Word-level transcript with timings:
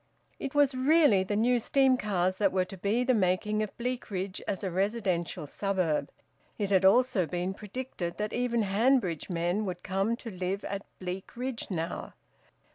It 0.39 0.55
was 0.55 0.73
really 0.73 1.21
the 1.23 1.35
new 1.35 1.59
steam 1.59 1.95
cars 1.95 2.37
that 2.37 2.51
were 2.51 2.65
to 2.65 2.75
be 2.75 3.03
the 3.03 3.13
making 3.13 3.61
of 3.61 3.77
Bleakridge 3.77 4.41
as 4.47 4.63
a 4.63 4.71
residential 4.71 5.45
suburb. 5.45 6.09
It 6.57 6.71
had 6.71 6.83
also 6.83 7.27
been 7.27 7.53
predicted 7.53 8.17
that 8.17 8.33
even 8.33 8.63
Hanbridge 8.63 9.29
men 9.29 9.63
would 9.65 9.83
come 9.83 10.15
to 10.15 10.31
live 10.31 10.63
at 10.63 10.81
Bleakridge 10.97 11.69
now. 11.69 12.13